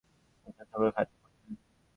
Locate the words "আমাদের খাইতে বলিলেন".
0.75-1.55